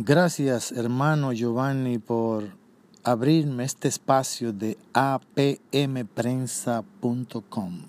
Gracias, 0.00 0.70
hermano 0.70 1.32
Giovanni, 1.32 1.98
por 1.98 2.44
abrirme 3.02 3.64
este 3.64 3.88
espacio 3.88 4.52
de 4.52 4.78
apmprensa.com. 4.92 7.80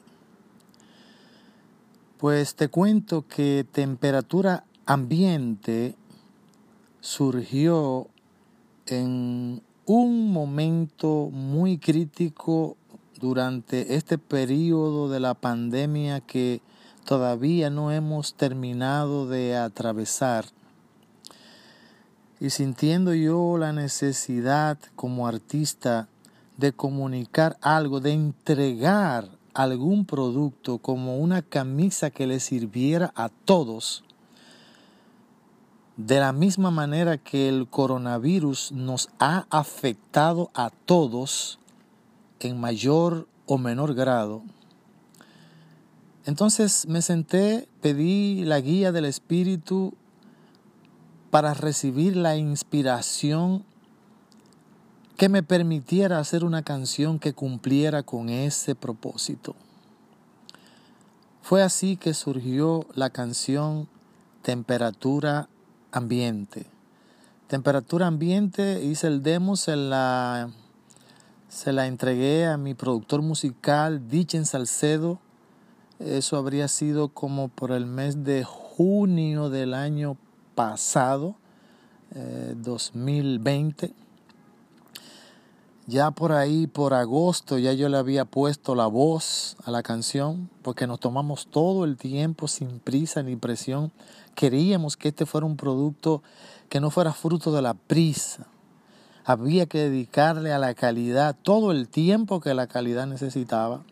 Pues 2.18 2.56
te 2.56 2.68
cuento 2.68 3.28
que 3.28 3.64
temperatura 3.72 4.64
ambiente 4.88 5.94
surgió 7.00 8.08
en 8.88 9.62
un 9.86 10.34
momento 10.34 11.30
muy 11.32 11.78
crítico 11.78 12.76
durante 13.20 13.94
este 13.94 14.18
periodo 14.18 15.10
de 15.10 15.20
la 15.20 15.36
pandemia 15.36 16.22
que 16.22 16.64
todavía 17.06 17.70
no 17.70 17.92
hemos 17.92 18.34
terminado 18.34 19.28
de 19.28 19.56
atravesar 19.56 20.46
y 22.40 22.52
sintiendo 22.52 23.14
yo 23.14 23.58
la 23.58 23.74
necesidad 23.74 24.78
como 24.96 25.28
artista 25.28 26.08
de 26.58 26.72
comunicar 26.72 27.58
algo, 27.62 28.00
de 28.00 28.14
entregar 28.14 29.30
algún 29.54 30.06
producto 30.06 30.78
como 30.78 31.18
una 31.18 31.42
camisa 31.42 32.12
que 32.12 32.28
le 32.28 32.40
sirviera 32.40 33.12
a 33.16 33.30
todos, 33.30 34.04
de 35.98 36.20
la 36.20 36.32
misma 36.32 36.72
manera 36.72 37.18
que 37.18 37.50
el 37.50 37.68
coronavirus 37.68 38.72
nos 38.72 39.10
ha 39.20 39.46
afectado 39.50 40.50
a 40.54 40.70
todos 40.70 41.60
en 42.40 42.60
mayor 42.60 43.28
o 43.46 43.58
menor 43.58 43.94
grado, 43.96 44.44
entonces 46.26 46.88
me 46.88 47.02
senté, 47.02 47.68
pedí 47.82 48.44
la 48.46 48.60
guía 48.62 48.92
del 48.92 49.06
Espíritu 49.06 49.96
para 51.30 51.54
recibir 51.54 52.16
la 52.16 52.36
inspiración 52.38 53.64
que 55.18 55.30
me 55.30 55.44
permitiera 55.44 56.20
hacer 56.20 56.46
una 56.46 56.64
canción 56.64 57.20
que 57.20 57.34
cumpliera 57.34 58.04
con 58.04 58.30
ese 58.30 58.74
propósito. 58.74 59.56
Fue 61.42 61.62
así 61.62 61.98
que 61.98 62.14
surgió 62.14 62.86
la 62.96 63.10
canción 63.10 63.88
Temperatura 64.44 65.50
Ambiente. 65.92 66.68
Temperatura 67.48 68.08
Ambiente, 68.08 68.84
hice 68.84 69.08
el 69.08 69.24
demo, 69.24 69.56
se 69.56 69.76
la, 69.76 70.52
se 71.50 71.74
la 71.74 71.88
entregué 71.88 72.46
a 72.46 72.58
mi 72.58 72.74
productor 72.74 73.22
musical, 73.22 74.08
Dichen 74.08 74.46
Salcedo. 74.46 75.20
Eso 76.00 76.38
habría 76.38 76.68
sido 76.68 77.10
como 77.10 77.50
por 77.50 77.72
el 77.72 77.88
mes 77.88 78.24
de 78.24 78.44
junio 78.46 79.50
del 79.50 79.74
año 79.74 80.16
pasado, 80.60 81.36
2020. 82.12 83.86
Eh, 83.86 83.94
ya 85.88 86.12
por 86.12 86.34
ahí, 86.34 86.68
por 86.68 86.94
agosto, 86.94 87.58
ya 87.58 87.72
yo 87.72 87.88
le 87.88 87.96
había 87.96 88.26
puesto 88.26 88.76
la 88.76 88.86
voz 88.88 89.56
a 89.64 89.72
la 89.72 89.84
canción, 89.84 90.50
porque 90.62 90.86
nos 90.86 91.00
tomamos 91.00 91.48
todo 91.48 91.86
el 91.86 91.96
tiempo 91.96 92.50
sin 92.50 92.82
prisa 92.82 93.24
ni 93.24 93.38
presión. 93.38 93.94
Queríamos 94.36 94.98
que 94.98 95.08
este 95.08 95.26
fuera 95.26 95.48
un 95.48 95.56
producto 95.56 96.24
que 96.68 96.82
no 96.82 96.92
fuera 96.92 97.14
fruto 97.14 97.54
de 97.54 97.62
la 97.62 97.74
prisa. 97.74 98.46
Había 99.24 99.66
que 99.66 99.78
dedicarle 99.78 100.52
a 100.52 100.60
la 100.60 100.74
calidad 100.74 101.38
todo 101.42 101.72
el 101.72 101.88
tiempo 101.88 102.42
que 102.42 102.54
la 102.54 102.68
calidad 102.68 103.08
necesitaba. 103.08 103.84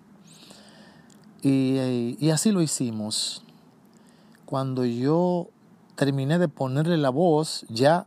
Y, 1.41 2.17
y 2.19 2.29
así 2.31 2.51
lo 2.51 2.61
hicimos. 2.61 3.41
Cuando 4.45 4.83
yo 4.83 5.47
terminé 5.97 6.37
de 6.37 6.47
ponerle 6.47 6.95
la 6.95 7.09
voz, 7.09 7.65
ya 7.67 8.05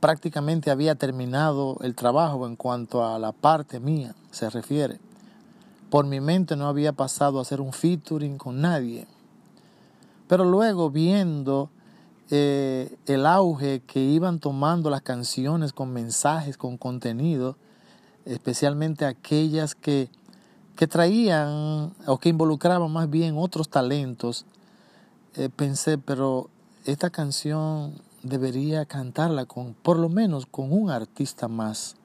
prácticamente 0.00 0.70
había 0.70 0.94
terminado 0.94 1.76
el 1.82 1.94
trabajo 1.94 2.46
en 2.46 2.56
cuanto 2.56 3.04
a 3.04 3.18
la 3.18 3.32
parte 3.32 3.78
mía 3.78 4.14
se 4.30 4.50
refiere. 4.50 4.98
Por 5.90 6.06
mi 6.06 6.20
mente 6.20 6.56
no 6.56 6.66
había 6.66 6.92
pasado 6.92 7.38
a 7.38 7.42
hacer 7.42 7.60
un 7.60 7.72
featuring 7.72 8.38
con 8.38 8.60
nadie. 8.60 9.06
Pero 10.26 10.44
luego 10.44 10.90
viendo 10.90 11.70
eh, 12.30 12.96
el 13.06 13.26
auge 13.26 13.82
que 13.86 14.00
iban 14.00 14.40
tomando 14.40 14.90
las 14.90 15.02
canciones 15.02 15.72
con 15.72 15.92
mensajes, 15.92 16.56
con 16.56 16.78
contenido, 16.78 17.56
especialmente 18.24 19.04
aquellas 19.04 19.74
que, 19.74 20.08
que 20.74 20.86
traían 20.86 21.92
o 22.06 22.18
que 22.18 22.30
involucraban 22.30 22.90
más 22.90 23.08
bien 23.10 23.36
otros 23.36 23.68
talentos, 23.68 24.46
eh, 25.36 25.50
pensé, 25.54 25.98
pero 25.98 26.48
esta 26.86 27.10
canción 27.10 27.94
debería 28.22 28.86
cantarla 28.86 29.44
con, 29.44 29.74
por 29.74 29.98
lo 29.98 30.08
menos 30.08 30.46
con 30.46 30.72
un 30.72 30.90
artista 30.90 31.48
más. 31.48 31.96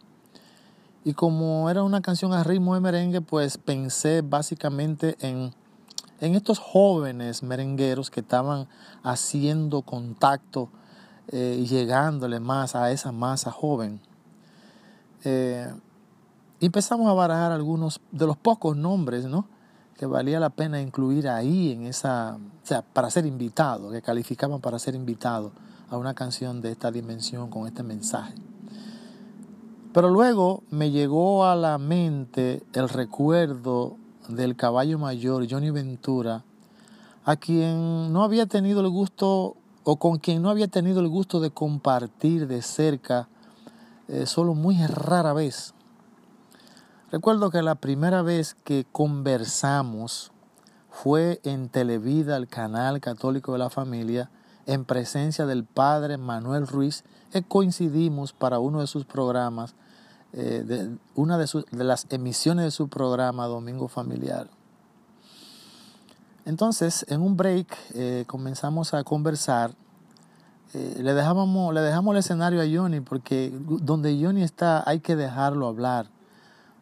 Y 1.03 1.13
como 1.13 1.69
era 1.69 1.83
una 1.83 2.01
canción 2.01 2.33
a 2.33 2.43
ritmo 2.43 2.73
de 2.73 2.81
merengue, 2.81 3.21
pues 3.21 3.57
pensé 3.59 4.21
básicamente 4.21 5.15
en, 5.19 5.53
en 6.19 6.35
estos 6.35 6.57
jóvenes 6.57 7.43
merengueros 7.43 8.09
que 8.09 8.21
estaban 8.21 8.67
haciendo 9.03 9.83
contacto 9.83 10.69
eh, 11.27 11.57
y 11.59 11.67
llegándole 11.67 12.39
más 12.39 12.75
a 12.75 12.91
esa 12.91 13.11
masa 13.11 13.51
joven. 13.51 14.01
Eh, 15.23 15.71
empezamos 16.59 17.07
a 17.07 17.13
barajar 17.13 17.51
algunos 17.51 18.01
de 18.11 18.25
los 18.25 18.37
pocos 18.37 18.75
nombres, 18.75 19.25
¿no? 19.25 19.47
Que 20.01 20.07
valía 20.07 20.39
la 20.39 20.49
pena 20.49 20.81
incluir 20.81 21.29
ahí 21.29 21.73
en 21.73 21.85
esa, 21.85 22.35
o 22.35 22.65
sea, 22.65 22.81
para 22.81 23.11
ser 23.11 23.27
invitado, 23.27 23.91
que 23.91 24.01
calificaban 24.01 24.59
para 24.59 24.79
ser 24.79 24.95
invitado 24.95 25.51
a 25.91 25.97
una 25.97 26.15
canción 26.15 26.59
de 26.59 26.71
esta 26.71 26.89
dimensión 26.89 27.51
con 27.51 27.67
este 27.67 27.83
mensaje. 27.83 28.33
Pero 29.93 30.09
luego 30.09 30.63
me 30.71 30.89
llegó 30.89 31.45
a 31.45 31.55
la 31.55 31.77
mente 31.77 32.63
el 32.73 32.89
recuerdo 32.89 33.97
del 34.27 34.55
caballo 34.55 34.97
mayor 34.97 35.45
Johnny 35.47 35.69
Ventura, 35.69 36.45
a 37.23 37.35
quien 37.35 38.11
no 38.11 38.23
había 38.23 38.47
tenido 38.47 38.81
el 38.81 38.89
gusto 38.89 39.55
o 39.83 39.95
con 39.97 40.17
quien 40.17 40.41
no 40.41 40.49
había 40.49 40.67
tenido 40.67 40.99
el 40.99 41.09
gusto 41.09 41.39
de 41.39 41.51
compartir 41.51 42.47
de 42.47 42.63
cerca, 42.63 43.27
eh, 44.07 44.25
solo 44.25 44.55
muy 44.55 44.83
rara 44.87 45.33
vez. 45.33 45.75
Recuerdo 47.11 47.51
que 47.51 47.61
la 47.61 47.75
primera 47.75 48.21
vez 48.21 48.55
que 48.63 48.85
conversamos 48.89 50.31
fue 50.89 51.41
en 51.43 51.67
Televida, 51.67 52.37
el 52.37 52.47
canal 52.47 53.01
católico 53.01 53.51
de 53.51 53.59
la 53.59 53.69
familia, 53.69 54.29
en 54.65 54.85
presencia 54.85 55.45
del 55.45 55.65
padre 55.65 56.15
Manuel 56.17 56.67
Ruiz, 56.67 57.03
que 57.33 57.43
coincidimos 57.43 58.31
para 58.31 58.59
uno 58.59 58.79
de 58.79 58.87
sus 58.87 59.03
programas, 59.03 59.75
eh, 60.31 60.63
de, 60.65 60.97
una 61.13 61.37
de, 61.37 61.83
las 61.83 62.07
emisiones 62.11 62.63
de 62.63 62.71
su 62.71 62.87
programa 62.87 63.45
Domingo 63.47 63.89
Familiar. 63.89 64.47
Entonces, 66.45 67.05
en 67.09 67.21
un 67.21 67.35
break 67.35 67.77
eh, 67.93 68.23
comenzamos 68.25 68.93
a 68.93 69.03
conversar. 69.03 69.75
Eh, 70.73 70.93
le, 70.99 71.03
le 71.03 71.13
dejamos 71.13 71.75
el 71.75 72.17
escenario 72.17 72.61
a 72.61 72.65
Johnny 72.73 73.01
porque 73.01 73.51
donde 73.81 74.17
Johnny 74.23 74.43
está 74.43 74.81
hay 74.89 75.01
que 75.01 75.17
dejarlo 75.17 75.67
hablar 75.67 76.07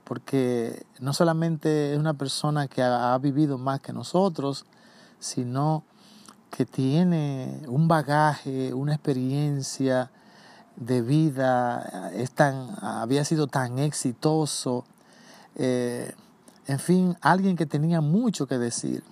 porque 0.09 0.87
no 0.99 1.13
solamente 1.13 1.93
es 1.93 1.99
una 1.99 2.15
persona 2.15 2.67
que 2.67 2.81
ha, 2.81 3.15
vivido 3.19 3.59
más 3.59 3.79
que 3.79 3.93
nosotros, 3.93 4.65
sino 5.19 5.83
que 6.49 6.65
tiene 6.65 7.61
un 7.67 7.87
bagaje, 7.87 8.73
una 8.73 8.95
experiencia 8.95 10.09
de 10.75 11.03
vida, 11.03 12.09
es 12.15 12.31
tan, 12.31 12.69
había 12.81 13.23
sido 13.23 13.45
tan 13.45 13.77
exitoso, 13.77 14.83
eh, 15.53 16.11
en 16.65 16.79
fin, 16.79 17.15
alguien 17.21 17.55
que 17.55 17.67
tenía 17.67 18.01
mucho 18.01 18.47
que 18.47 18.57
decir. 18.57 19.03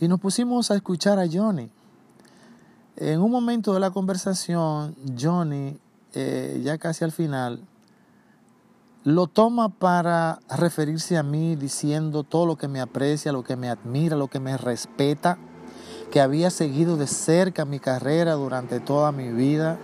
Y 0.00 0.08
nos 0.08 0.20
pusimos 0.20 0.70
a 0.70 0.74
escuchar 0.74 1.18
a 1.18 1.26
Johnny. 1.26 1.70
En 2.96 3.22
un 3.22 3.30
momento 3.30 3.72
de 3.72 3.80
la 3.80 3.90
conversación, 3.90 4.94
Johnny, 5.18 5.78
eh, 6.12 6.60
ya 6.62 6.76
casi 6.76 7.04
al 7.04 7.12
final, 7.12 7.66
lo 9.04 9.26
toma 9.26 9.68
para 9.68 10.40
referirse 10.48 11.18
a 11.18 11.22
mí 11.22 11.56
diciendo 11.56 12.22
todo 12.22 12.46
lo 12.46 12.56
que 12.56 12.68
me 12.68 12.80
aprecia, 12.80 13.32
lo 13.32 13.44
que 13.44 13.54
me 13.54 13.68
admira, 13.68 14.16
lo 14.16 14.28
que 14.28 14.40
me 14.40 14.56
respeta, 14.56 15.36
que 16.10 16.22
había 16.22 16.48
seguido 16.48 16.96
de 16.96 17.06
cerca 17.06 17.66
mi 17.66 17.80
carrera 17.80 18.32
durante 18.32 18.80
toda 18.80 19.12
mi 19.12 19.30
vida. 19.30 19.78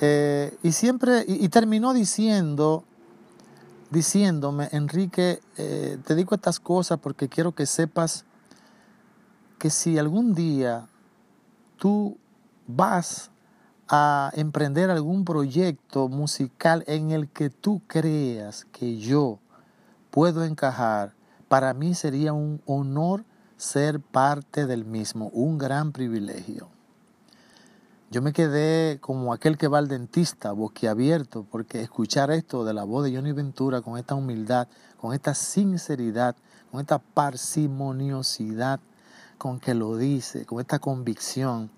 Eh, 0.00 0.56
y 0.62 0.72
siempre, 0.72 1.24
y, 1.28 1.46
terminó 1.50 1.92
diciendo, 1.92 2.84
diciéndome, 3.90 4.70
Enrique, 4.72 5.40
eh, 5.58 5.98
te 6.06 6.14
digo 6.14 6.34
estas 6.34 6.60
cosas 6.60 6.98
porque 7.00 7.28
quiero 7.28 7.52
que 7.52 7.66
sepas 7.66 8.24
que 9.58 9.68
si 9.68 9.98
algún 9.98 10.34
día 10.34 10.88
tú 11.76 12.16
vas 12.66 13.30
a 13.96 14.32
emprender 14.34 14.90
algún 14.90 15.24
proyecto 15.24 16.08
musical 16.08 16.82
en 16.88 17.12
el 17.12 17.28
que 17.28 17.48
tú 17.48 17.80
creas 17.86 18.64
que 18.72 18.98
yo 18.98 19.38
puedo 20.10 20.44
encajar, 20.44 21.14
para 21.46 21.74
mí 21.74 21.94
sería 21.94 22.32
un 22.32 22.60
honor 22.66 23.24
ser 23.56 24.00
parte 24.00 24.66
del 24.66 24.84
mismo, 24.84 25.28
un 25.28 25.58
gran 25.58 25.92
privilegio. 25.92 26.70
Yo 28.10 28.20
me 28.20 28.32
quedé 28.32 28.98
como 29.00 29.32
aquel 29.32 29.56
que 29.56 29.68
va 29.68 29.78
al 29.78 29.86
dentista, 29.86 30.50
boquiabierto, 30.50 31.46
porque 31.48 31.80
escuchar 31.80 32.32
esto 32.32 32.64
de 32.64 32.74
la 32.74 32.82
voz 32.82 33.04
de 33.04 33.14
Johnny 33.14 33.30
Ventura 33.30 33.80
con 33.80 33.96
esta 33.96 34.16
humildad, 34.16 34.66
con 35.00 35.14
esta 35.14 35.34
sinceridad, 35.34 36.34
con 36.72 36.80
esta 36.80 36.98
parsimoniosidad 36.98 38.80
con 39.38 39.60
que 39.60 39.74
lo 39.74 39.96
dice, 39.96 40.46
con 40.46 40.60
esta 40.60 40.80
convicción, 40.80 41.70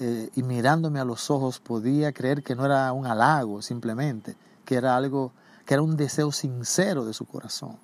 eh, 0.00 0.30
y 0.34 0.42
mirándome 0.42 0.98
a 0.98 1.04
los 1.04 1.30
ojos 1.30 1.60
podía 1.60 2.12
creer 2.12 2.42
que 2.42 2.56
no 2.56 2.64
era 2.64 2.92
un 2.92 3.06
halago 3.06 3.62
simplemente, 3.62 4.36
que 4.64 4.74
era 4.74 4.96
algo, 4.96 5.32
que 5.64 5.74
era 5.74 5.82
un 5.82 5.96
deseo 5.96 6.32
sincero 6.32 7.04
de 7.04 7.12
su 7.12 7.24
corazón. 7.26 7.76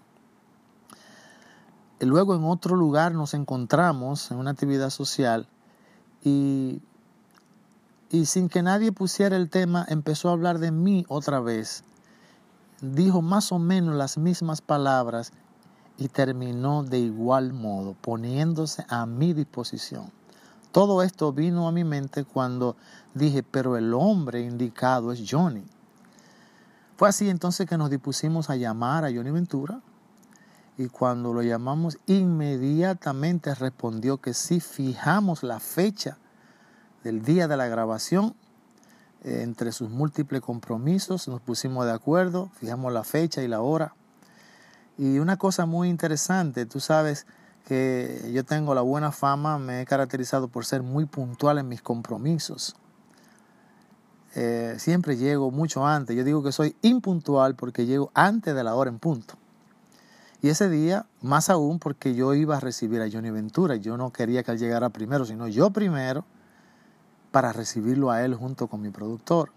Y 2.00 2.04
luego 2.04 2.34
en 2.34 2.44
otro 2.44 2.76
lugar 2.76 3.12
nos 3.12 3.34
encontramos 3.34 4.30
en 4.30 4.38
una 4.38 4.50
actividad 4.50 4.90
social 4.90 5.48
y 6.22 6.82
y 8.10 8.26
sin 8.26 8.48
que 8.48 8.62
nadie 8.62 8.92
pusiera 8.92 9.36
el 9.36 9.50
tema, 9.50 9.84
empezó 9.88 10.28
a 10.28 10.32
hablar 10.32 10.58
de 10.58 10.70
mí 10.70 11.04
otra 11.08 11.40
vez. 11.40 11.82
Dijo 12.80 13.20
más 13.20 13.50
o 13.52 13.58
menos 13.58 13.94
las 13.96 14.16
mismas 14.16 14.60
palabras 14.60 15.32
y 15.98 16.08
terminó 16.08 16.84
de 16.84 16.98
igual 16.98 17.52
modo, 17.52 17.94
poniéndose 18.00 18.84
a 18.88 19.06
mi 19.06 19.32
disposición. 19.32 20.10
Todo 20.72 21.02
esto 21.02 21.32
vino 21.32 21.68
a 21.68 21.72
mi 21.72 21.84
mente 21.84 22.24
cuando 22.24 22.76
dije, 23.14 23.42
pero 23.42 23.76
el 23.76 23.94
hombre 23.94 24.42
indicado 24.42 25.12
es 25.12 25.22
Johnny. 25.28 25.64
Fue 26.96 27.08
así 27.08 27.28
entonces 27.28 27.68
que 27.68 27.76
nos 27.76 27.90
dispusimos 27.90 28.48
a 28.48 28.56
llamar 28.56 29.04
a 29.04 29.12
Johnny 29.12 29.30
Ventura 29.30 29.80
y 30.78 30.88
cuando 30.88 31.32
lo 31.32 31.42
llamamos 31.42 31.98
inmediatamente 32.06 33.54
respondió 33.54 34.18
que 34.18 34.34
sí 34.34 34.60
fijamos 34.60 35.42
la 35.42 35.60
fecha 35.60 36.18
del 37.02 37.22
día 37.22 37.48
de 37.48 37.56
la 37.56 37.66
grabación. 37.66 38.34
Eh, 39.24 39.42
entre 39.42 39.72
sus 39.72 39.90
múltiples 39.90 40.40
compromisos 40.42 41.28
nos 41.28 41.40
pusimos 41.40 41.86
de 41.86 41.92
acuerdo, 41.92 42.50
fijamos 42.54 42.92
la 42.92 43.04
fecha 43.04 43.42
y 43.42 43.48
la 43.48 43.60
hora. 43.60 43.94
Y 44.98 45.18
una 45.18 45.36
cosa 45.36 45.66
muy 45.66 45.88
interesante, 45.88 46.66
tú 46.66 46.80
sabes 46.80 47.26
que 47.66 48.30
yo 48.32 48.44
tengo 48.44 48.76
la 48.76 48.80
buena 48.80 49.10
fama, 49.10 49.58
me 49.58 49.82
he 49.82 49.86
caracterizado 49.86 50.46
por 50.46 50.64
ser 50.64 50.84
muy 50.84 51.04
puntual 51.04 51.58
en 51.58 51.68
mis 51.68 51.82
compromisos. 51.82 52.76
Eh, 54.36 54.76
siempre 54.78 55.16
llego 55.16 55.50
mucho 55.50 55.84
antes. 55.84 56.16
Yo 56.16 56.22
digo 56.22 56.44
que 56.44 56.52
soy 56.52 56.76
impuntual 56.82 57.56
porque 57.56 57.84
llego 57.84 58.12
antes 58.14 58.54
de 58.54 58.62
la 58.62 58.76
hora 58.76 58.88
en 58.88 59.00
punto. 59.00 59.34
Y 60.42 60.48
ese 60.48 60.70
día, 60.70 61.06
más 61.22 61.50
aún 61.50 61.80
porque 61.80 62.14
yo 62.14 62.34
iba 62.34 62.56
a 62.56 62.60
recibir 62.60 63.02
a 63.02 63.10
Johnny 63.10 63.30
Ventura. 63.30 63.74
Yo 63.74 63.96
no 63.96 64.12
quería 64.12 64.44
que 64.44 64.52
él 64.52 64.58
llegara 64.58 64.90
primero, 64.90 65.24
sino 65.24 65.48
yo 65.48 65.70
primero 65.70 66.24
para 67.32 67.52
recibirlo 67.52 68.12
a 68.12 68.22
él 68.24 68.36
junto 68.36 68.68
con 68.68 68.80
mi 68.80 68.90
productor. 68.90 69.50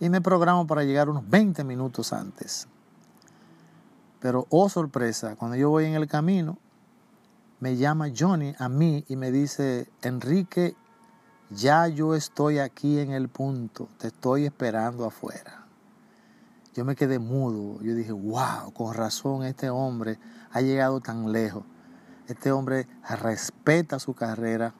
Y 0.00 0.08
me 0.08 0.22
programo 0.22 0.66
para 0.66 0.84
llegar 0.84 1.10
unos 1.10 1.28
20 1.28 1.64
minutos 1.64 2.14
antes. 2.14 2.66
Pero, 4.20 4.46
oh 4.48 4.70
sorpresa, 4.70 5.36
cuando 5.36 5.56
yo 5.58 5.68
voy 5.68 5.84
en 5.84 5.94
el 5.94 6.06
camino, 6.06 6.56
me 7.62 7.76
llama 7.76 8.08
Johnny 8.12 8.56
a 8.58 8.68
mí 8.68 9.04
y 9.06 9.14
me 9.14 9.30
dice, 9.30 9.88
Enrique, 10.02 10.74
ya 11.48 11.86
yo 11.86 12.16
estoy 12.16 12.58
aquí 12.58 12.98
en 12.98 13.12
el 13.12 13.28
punto, 13.28 13.88
te 13.98 14.08
estoy 14.08 14.46
esperando 14.46 15.04
afuera. 15.04 15.64
Yo 16.74 16.84
me 16.84 16.96
quedé 16.96 17.20
mudo, 17.20 17.80
yo 17.80 17.94
dije, 17.94 18.10
wow, 18.10 18.72
con 18.74 18.92
razón 18.94 19.44
este 19.44 19.70
hombre 19.70 20.18
ha 20.50 20.60
llegado 20.60 21.00
tan 21.00 21.30
lejos. 21.30 21.62
Este 22.26 22.50
hombre 22.50 22.88
respeta 23.20 24.00
su 24.00 24.14
carrera, 24.14 24.74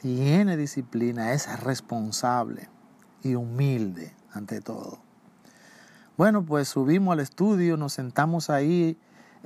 tiene 0.00 0.56
disciplina, 0.56 1.32
es 1.32 1.48
responsable 1.64 2.68
y 3.24 3.34
humilde 3.34 4.14
ante 4.32 4.60
todo. 4.60 5.00
Bueno, 6.16 6.44
pues 6.44 6.68
subimos 6.68 7.14
al 7.14 7.18
estudio, 7.18 7.76
nos 7.76 7.94
sentamos 7.94 8.50
ahí. 8.50 8.96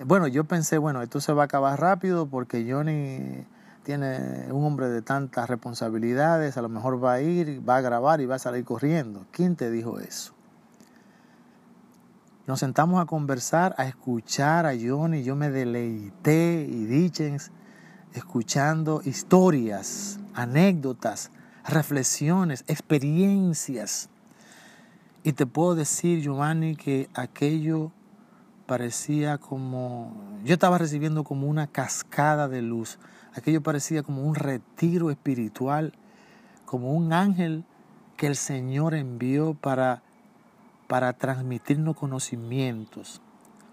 Bueno, 0.04 0.26
yo 0.26 0.44
pensé, 0.44 0.76
bueno, 0.76 1.00
esto 1.00 1.20
se 1.20 1.32
va 1.32 1.42
a 1.42 1.44
acabar 1.46 1.80
rápido 1.80 2.26
porque 2.26 2.70
Johnny 2.70 3.46
tiene 3.82 4.52
un 4.52 4.62
hombre 4.66 4.90
de 4.90 5.00
tantas 5.00 5.48
responsabilidades, 5.48 6.58
a 6.58 6.62
lo 6.62 6.68
mejor 6.68 7.02
va 7.02 7.14
a 7.14 7.22
ir, 7.22 7.66
va 7.66 7.76
a 7.76 7.80
grabar 7.80 8.20
y 8.20 8.26
va 8.26 8.34
a 8.34 8.38
salir 8.38 8.62
corriendo. 8.64 9.24
¿Quién 9.30 9.56
te 9.56 9.70
dijo 9.70 9.98
eso? 9.98 10.34
Nos 12.46 12.60
sentamos 12.60 13.00
a 13.02 13.06
conversar, 13.06 13.74
a 13.78 13.86
escuchar 13.86 14.66
a 14.66 14.72
Johnny, 14.78 15.22
yo 15.22 15.34
me 15.34 15.48
deleité 15.48 16.66
y 16.68 16.84
dichens 16.84 17.50
escuchando 18.12 19.00
historias, 19.02 20.20
anécdotas, 20.34 21.30
reflexiones, 21.66 22.64
experiencias. 22.66 24.10
Y 25.24 25.32
te 25.32 25.46
puedo 25.46 25.74
decir, 25.74 26.20
Giovanni, 26.20 26.76
que 26.76 27.08
aquello 27.14 27.92
parecía 28.66 29.38
como, 29.38 30.12
yo 30.44 30.54
estaba 30.54 30.78
recibiendo 30.78 31.24
como 31.24 31.46
una 31.46 31.66
cascada 31.66 32.48
de 32.48 32.62
luz, 32.62 32.98
aquello 33.34 33.62
parecía 33.62 34.02
como 34.02 34.22
un 34.22 34.34
retiro 34.34 35.10
espiritual, 35.10 35.92
como 36.64 36.92
un 36.92 37.12
ángel 37.12 37.64
que 38.16 38.26
el 38.26 38.36
Señor 38.36 38.94
envió 38.94 39.54
para, 39.54 40.02
para 40.88 41.12
transmitirnos 41.12 41.96
conocimientos, 41.96 43.20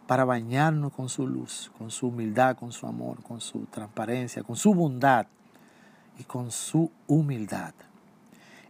para 0.08 0.26
bañarnos 0.26 0.94
con 0.94 1.10
su 1.10 1.28
luz, 1.28 1.72
con 1.78 1.90
su 1.90 2.08
humildad, 2.08 2.58
con 2.58 2.72
su 2.72 2.86
amor, 2.86 3.24
con 3.24 3.42
su 3.42 3.66
transparencia, 3.66 4.44
con 4.44 4.56
su 4.56 4.74
bondad 4.74 5.28
y 6.20 6.24
con 6.24 6.52
su 6.52 6.92
humildad. 7.08 7.74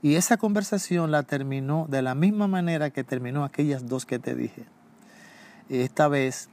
Y 0.01 0.15
esa 0.15 0.37
conversación 0.37 1.11
la 1.11 1.23
terminó 1.23 1.87
de 1.89 2.01
la 2.01 2.13
misma 2.13 2.47
manera 2.47 2.91
que 2.91 3.03
terminó 3.03 3.43
aquellas 3.43 3.87
dos 3.87 4.05
que 4.05 4.19
te 4.19 4.35
dije. 4.35 4.65
Esta 5.69 6.07
vez 6.07 6.49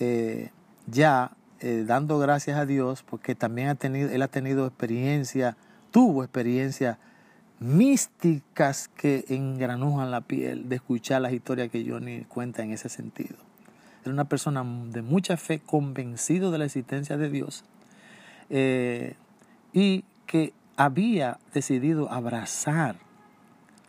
eh, 0.00 0.50
ya 0.86 1.32
eh, 1.60 1.84
dando 1.86 2.18
gracias 2.18 2.58
a 2.58 2.66
Dios 2.66 3.02
porque 3.02 3.34
también 3.34 3.68
ha 3.68 3.74
tenido, 3.74 4.10
él 4.10 4.22
ha 4.22 4.28
tenido 4.28 4.66
experiencia, 4.66 5.56
tuvo 5.90 6.22
experiencias 6.22 6.98
místicas 7.58 8.88
que 8.88 9.24
engranujan 9.28 10.10
la 10.10 10.20
piel 10.20 10.68
de 10.68 10.76
escuchar 10.76 11.22
las 11.22 11.32
historias 11.32 11.70
que 11.70 11.88
Johnny 11.88 12.24
cuenta 12.24 12.62
en 12.62 12.72
ese 12.72 12.88
sentido. 12.88 13.36
Era 14.02 14.12
una 14.12 14.26
persona 14.26 14.64
de 14.90 15.02
mucha 15.02 15.36
fe, 15.36 15.60
convencido 15.60 16.50
de 16.50 16.58
la 16.58 16.66
existencia 16.66 17.16
de 17.16 17.30
Dios 17.30 17.64
eh, 18.50 19.14
y 19.72 20.04
que 20.26 20.52
había 20.76 21.38
decidido 21.54 22.12
abrazar, 22.12 22.96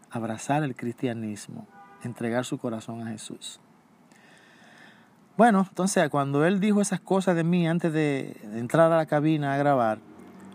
abrazar 0.10 0.64
el 0.64 0.76
cristianismo, 0.76 1.68
entregar 2.04 2.46
su 2.46 2.58
corazón 2.58 3.06
a 3.06 3.12
Jesús. 3.12 3.60
Bueno, 5.38 5.66
entonces 5.70 6.10
cuando 6.10 6.46
él 6.46 6.60
dijo 6.60 6.82
esas 6.82 7.00
cosas 7.00 7.36
de 7.36 7.44
mí 7.44 7.68
antes 7.68 7.94
de 7.94 8.36
entrar 8.56 8.92
a 8.92 8.98
la 8.98 9.06
cabina 9.06 9.54
a 9.54 9.58
grabar, 9.58 10.00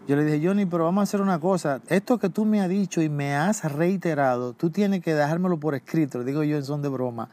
yo 0.09 0.17
le 0.17 0.25
dije, 0.25 0.45
Johnny, 0.45 0.67
pero 0.67 0.85
vamos 0.85 1.03
a 1.03 1.05
hacer 1.05 1.21
una 1.21 1.39
cosa. 1.39 1.81
Esto 1.87 2.19
que 2.19 2.29
tú 2.29 2.45
me 2.45 2.61
has 2.61 2.69
dicho 2.69 3.01
y 3.01 3.09
me 3.09 3.37
has 3.37 3.73
reiterado, 3.73 4.53
tú 4.53 4.71
tienes 4.71 5.01
que 5.01 5.15
dejármelo 5.15 5.61
por 5.61 5.77
escrito, 5.77 6.19
le 6.19 6.25
digo 6.25 6.43
yo 6.43 6.57
en 6.57 6.65
son 6.65 6.83
de 6.83 6.89
broma 6.89 7.29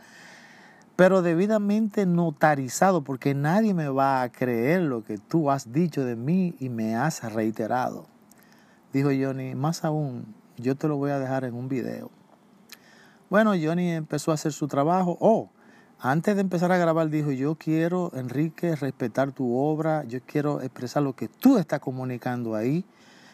pero 0.99 1.21
debidamente 1.21 2.05
notarizado, 2.05 3.05
porque 3.05 3.33
nadie 3.33 3.73
me 3.73 3.87
va 3.87 4.21
a 4.21 4.29
creer 4.33 4.81
lo 4.81 5.01
que 5.01 5.17
tú 5.17 5.49
has 5.49 5.71
dicho 5.71 6.03
de 6.03 6.17
mí 6.17 6.55
y 6.59 6.67
me 6.67 6.97
has 6.97 7.23
reiterado. 7.31 8.05
Dijo 8.91 9.07
Johnny, 9.07 9.55
más 9.55 9.85
aún, 9.85 10.35
yo 10.57 10.75
te 10.75 10.89
lo 10.89 10.97
voy 10.97 11.11
a 11.11 11.19
dejar 11.19 11.45
en 11.45 11.53
un 11.53 11.69
video. 11.69 12.11
Bueno, 13.29 13.51
Johnny 13.51 13.91
empezó 13.91 14.31
a 14.31 14.33
hacer 14.33 14.51
su 14.51 14.67
trabajo. 14.67 15.17
Oh, 15.21 15.51
antes 16.01 16.35
de 16.35 16.41
empezar 16.41 16.71
a 16.71 16.77
grabar 16.77 17.09
dijo, 17.09 17.31
yo 17.31 17.55
quiero, 17.55 18.11
Enrique, 18.15 18.75
respetar 18.75 19.31
tu 19.33 19.57
obra, 19.57 20.05
yo 20.05 20.19
quiero 20.25 20.61
expresar 20.61 21.03
lo 21.03 21.13
que 21.13 21.27
tú 21.27 21.57
estás 21.57 21.81
comunicando 21.81 22.55
ahí, 22.55 22.85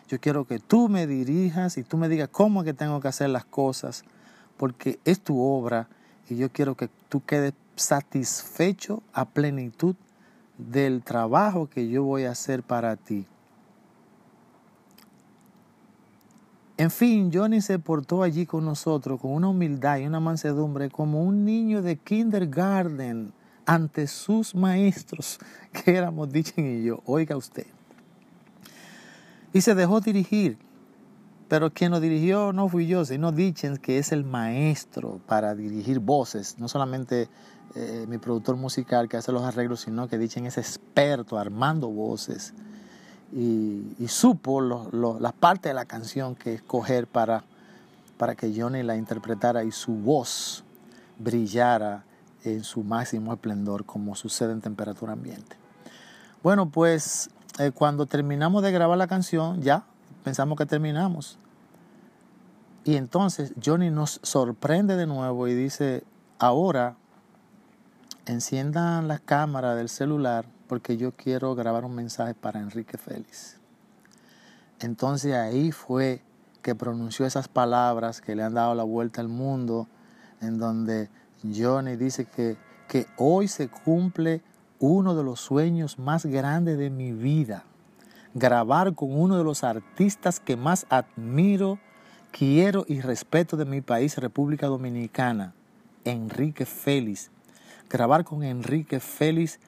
yo 0.08 0.20
quiero 0.20 0.46
que 0.46 0.60
tú 0.60 0.90
me 0.90 1.06
dirijas 1.06 1.78
y 1.78 1.84
tú 1.84 1.98
me 1.98 2.10
digas 2.10 2.30
cómo 2.32 2.62
es 2.62 2.66
que 2.66 2.74
tengo 2.74 3.00
que 3.00 3.08
hacer 3.08 3.30
las 3.30 3.46
cosas, 3.46 4.04
porque 4.58 5.00
es 5.06 5.20
tu 5.20 5.40
obra 5.40 5.88
y 6.28 6.38
yo 6.38 6.52
quiero 6.52 6.76
que 6.76 6.90
tú 7.10 7.24
quedes 7.24 7.54
satisfecho 7.76 9.04
a 9.14 9.26
plenitud 9.26 9.96
del 10.58 11.04
trabajo 11.04 11.70
que 11.70 11.88
yo 11.88 12.04
voy 12.04 12.26
a 12.26 12.32
hacer 12.32 12.64
para 12.64 12.96
ti. 12.96 13.28
En 16.78 16.92
fin, 16.92 17.32
Johnny 17.34 17.62
se 17.62 17.80
portó 17.80 18.24
allí 18.24 18.46
con 18.46 18.66
nosotros 18.66 19.20
con 19.22 19.32
una 19.32 19.48
humildad 19.48 19.98
y 19.98 20.08
una 20.08 20.20
mansedumbre 20.20 20.90
como 20.90 21.24
un 21.24 21.46
niño 21.46 21.82
de 21.82 21.96
kindergarten 21.98 23.32
ante 23.66 24.08
sus 24.08 24.54
maestros, 24.54 25.40
que 25.72 25.96
éramos 25.96 26.32
Dichen 26.32 26.80
y 26.80 26.84
yo. 26.84 27.02
Oiga 27.06 27.38
usted. 27.38 27.66
Y 29.54 29.62
se 29.62 29.74
dejó 29.74 30.02
dirigir 30.02 30.58
pero 31.48 31.72
quien 31.72 31.92
lo 31.92 32.00
dirigió 32.00 32.54
no 32.54 32.68
fui 32.70 32.88
yo, 32.88 33.06
sino 33.06 33.32
Dichens, 33.32 33.80
que 33.80 34.00
es 34.00 34.12
el 34.12 34.24
maestro 34.24 35.22
para 35.28 35.54
dirigir 35.54 36.00
voces. 36.00 36.58
No 36.58 36.68
solamente 36.68 37.30
eh, 37.76 38.06
mi 38.08 38.18
productor 38.18 38.56
musical 38.56 39.08
que 39.08 39.18
hace 39.18 39.32
los 39.32 39.44
arreglos, 39.44 39.82
sino 39.82 40.08
que 40.08 40.18
Dichens 40.18 40.58
es 40.58 40.58
experto 40.58 41.38
armando 41.38 41.88
voces. 41.90 42.54
Y, 43.38 44.08
supo 44.08 44.62
las 44.62 45.34
partes 45.34 45.70
de 45.70 45.74
la 45.74 45.86
canción 45.86 46.36
que 46.36 46.54
escoger 46.54 47.06
para 47.06 47.44
para 48.18 48.36
que 48.36 48.54
Johnny 48.56 48.84
la 48.84 48.96
interpretara 48.96 49.64
y 49.64 49.72
su 49.72 49.94
voz 49.94 50.64
brillara 51.20 52.04
en 52.44 52.64
su 52.64 52.84
máximo 52.84 53.34
esplendor 53.34 53.86
como 53.86 54.16
sucede 54.16 54.52
en 54.52 54.62
temperatura 54.62 55.14
ambiente. 55.14 55.58
Bueno, 56.44 56.70
pues 56.70 57.30
eh, 57.60 57.72
cuando 57.72 58.06
terminamos 58.06 58.62
de 58.64 58.72
grabar 58.72 58.98
la 58.98 59.08
canción, 59.08 59.62
ya 59.62 59.84
pensamos 60.24 60.58
que 60.58 60.66
terminamos. 60.66 61.40
Y 62.84 62.98
entonces 62.98 63.54
Johnny 63.64 63.90
nos 63.90 64.20
sorprende 64.22 64.96
de 64.96 65.08
nuevo 65.08 65.48
y 65.48 65.56
dice, 65.56 66.04
ahora 66.38 66.96
enciendan 68.28 69.08
la 69.08 69.18
cámara 69.20 69.76
del 69.76 69.90
celular 69.90 70.46
porque 70.68 70.98
yo 70.98 71.12
quiero 71.12 71.56
grabar 71.56 71.86
un 71.86 71.96
mensaje 71.96 72.34
para 72.34 72.60
Enrique 72.60 72.98
Félix. 72.98 73.58
Entonces 74.80 75.34
ahí 75.34 75.72
fue 75.72 76.22
que 76.62 76.76
pronunció 76.76 77.26
esas 77.26 77.48
palabras 77.48 78.22
que 78.22 78.36
le 78.36 78.44
han 78.44 78.54
dado 78.54 78.76
la 78.76 78.84
vuelta 78.84 79.22
al 79.22 79.28
mundo, 79.28 79.88
en 80.42 80.58
donde 80.58 81.10
Johnny 81.44 81.96
dice 81.96 82.26
que, 82.26 82.58
que 82.88 83.08
hoy 83.18 83.48
se 83.48 83.70
cumple 83.70 84.42
uno 84.80 85.16
de 85.16 85.24
los 85.24 85.40
sueños 85.40 86.00
más 86.00 86.26
grandes 86.26 86.78
de 86.78 86.90
mi 86.90 87.14
vida, 87.14 87.64
grabar 88.34 88.96
con 88.96 89.18
uno 89.18 89.38
de 89.38 89.44
los 89.44 89.64
artistas 89.64 90.40
que 90.40 90.58
más 90.58 90.86
admiro 90.90 91.80
quiero 92.32 92.84
y 92.88 93.00
respeto 93.00 93.56
de 93.56 93.66
mi 93.66 93.82
país, 93.82 94.18
República 94.18 94.68
Dominicana, 94.68 95.54
Enrique 96.04 96.66
Félix. 96.66 97.32
Grabar 97.90 98.26
con 98.26 98.44
Enrique 98.44 99.00
Félix 99.00 99.60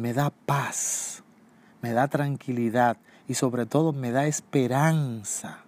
me 0.00 0.14
da 0.14 0.30
paz, 0.30 1.22
me 1.82 1.92
da 1.92 2.08
tranquilidad 2.08 2.96
y 3.28 3.34
sobre 3.34 3.66
todo 3.66 3.92
me 3.92 4.12
da 4.12 4.26
esperanza 4.26 5.58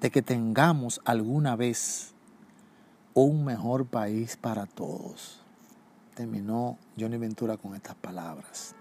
de 0.00 0.10
que 0.10 0.22
tengamos 0.22 1.02
alguna 1.04 1.54
vez 1.54 2.14
un 3.12 3.44
mejor 3.44 3.86
país 3.86 4.38
para 4.38 4.64
todos. 4.64 5.42
Terminó 6.14 6.78
Johnny 6.98 7.18
Ventura 7.18 7.58
con 7.58 7.74
estas 7.74 7.94
palabras. 7.94 8.74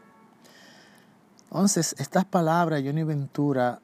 Entonces, 1.43 1.93
estas 1.99 2.23
palabras, 2.23 2.81
Johnny 2.83 3.03
Ventura, 3.03 3.81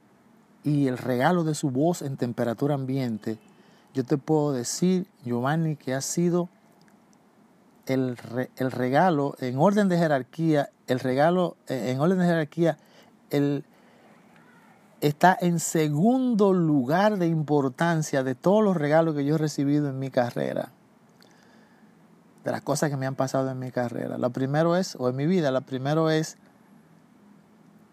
y 0.63 0.87
el 0.87 0.97
regalo 0.97 1.43
de 1.43 1.53
su 1.53 1.69
voz 1.69 2.01
en 2.01 2.15
temperatura 2.15 2.75
ambiente, 2.75 3.37
yo 3.93 4.05
te 4.05 4.17
puedo 4.17 4.53
decir, 4.53 5.05
Giovanni, 5.25 5.75
que 5.75 5.93
ha 5.93 6.01
sido 6.01 6.47
el, 7.87 8.17
el 8.55 8.71
regalo, 8.71 9.35
en 9.39 9.57
orden 9.57 9.89
de 9.89 9.97
jerarquía, 9.97 10.69
el 10.87 10.99
regalo, 10.99 11.57
eh, 11.67 11.91
en 11.91 11.99
orden 11.99 12.19
de 12.19 12.25
jerarquía, 12.25 12.77
el, 13.29 13.65
está 15.01 15.37
en 15.39 15.59
segundo 15.59 16.53
lugar 16.53 17.17
de 17.17 17.27
importancia 17.27 18.23
de 18.23 18.35
todos 18.35 18.63
los 18.63 18.75
regalos 18.75 19.15
que 19.15 19.25
yo 19.25 19.35
he 19.35 19.37
recibido 19.37 19.89
en 19.89 19.99
mi 19.99 20.09
carrera. 20.09 20.71
De 22.43 22.51
las 22.51 22.61
cosas 22.61 22.89
que 22.89 22.97
me 22.97 23.05
han 23.05 23.15
pasado 23.15 23.51
en 23.51 23.59
mi 23.59 23.71
carrera. 23.71 24.17
Lo 24.17 24.29
primero 24.31 24.75
es, 24.75 24.95
o 24.95 25.09
en 25.09 25.15
mi 25.15 25.27
vida, 25.27 25.51
lo 25.51 25.61
primero 25.61 26.09
es 26.09 26.37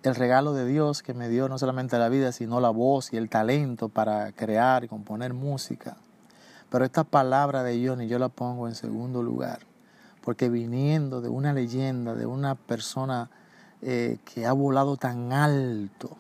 el 0.05 0.15
regalo 0.15 0.53
de 0.53 0.67
Dios 0.67 1.03
que 1.03 1.15
me 1.15 1.29
dio 1.29 1.49
no 1.49 1.59
solamente 1.59 1.99
la 1.99 2.09
vida, 2.09 2.31
sino 2.31 2.61
la 2.61 2.71
voz 2.71 3.13
y 3.13 3.17
el 3.17 3.29
talento 3.29 3.89
para 3.89 4.33
crear 4.33 4.85
y 4.85 4.89
componer 4.89 5.33
música. 5.35 5.97
Pero 6.71 6.85
esta 6.85 7.05
palabra 7.05 7.63
de 7.63 7.87
Johnny 7.87 8.07
yo 8.07 8.19
la 8.19 8.29
pongo 8.29 8.69
en 8.69 8.75
segundo 8.75 9.23
lugar, 9.23 9.61
porque 10.25 10.49
viniendo 10.49 11.21
de 11.21 11.28
una 11.28 11.52
leyenda, 11.52 12.14
de 12.14 12.25
una 12.25 12.54
persona 12.54 13.28
eh, 13.83 14.16
que 14.25 14.47
ha 14.47 14.54
volado 14.54 14.97
tan 14.97 15.35
alto, 15.35 16.16